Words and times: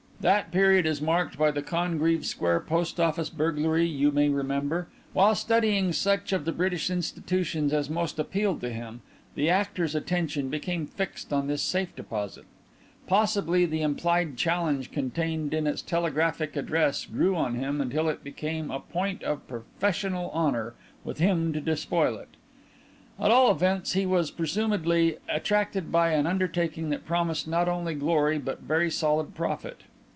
That 0.29 0.51
period 0.51 0.85
is 0.85 1.01
marked 1.01 1.35
by 1.35 1.49
the 1.49 1.63
Congreave 1.63 2.27
Square 2.27 2.59
post 2.67 2.99
office 2.99 3.31
burglary, 3.31 3.87
you 3.87 4.11
may 4.11 4.29
remember. 4.29 4.87
While 5.13 5.33
studying 5.33 5.93
such 5.93 6.31
of 6.31 6.45
the 6.45 6.51
British 6.51 6.91
institutions 6.91 7.73
as 7.73 7.89
most 7.89 8.19
appealed 8.19 8.61
to 8.61 8.69
him, 8.71 9.01
the 9.33 9.49
'Actor's' 9.49 9.95
attention 9.95 10.49
became 10.49 10.85
fixed 10.85 11.33
on 11.33 11.47
this 11.47 11.63
safe 11.63 11.95
deposit. 11.95 12.45
Possibly 13.07 13.65
the 13.65 13.81
implied 13.81 14.37
challenge 14.37 14.91
contained 14.91 15.55
in 15.55 15.65
its 15.65 15.81
telegraphic 15.81 16.55
address 16.55 17.03
grew 17.07 17.35
on 17.35 17.55
him 17.55 17.81
until 17.81 18.07
it 18.07 18.23
became 18.23 18.69
a 18.69 18.79
point 18.79 19.23
of 19.23 19.47
professional 19.47 20.29
honour 20.35 20.75
with 21.03 21.17
him 21.17 21.51
to 21.53 21.59
despoil 21.59 22.17
it; 22.17 22.29
at 23.19 23.31
all 23.31 23.49
events 23.49 23.93
he 23.93 24.05
was 24.05 24.29
presumedly 24.29 25.17
attracted 25.27 25.91
by 25.91 26.11
an 26.11 26.27
undertaking 26.27 26.91
that 26.91 27.07
promised 27.07 27.47
not 27.47 27.67
only 27.67 27.95
glory 27.95 28.37
but 28.37 28.61
very 28.61 28.91
solid 28.91 29.33
profit. 29.33 29.81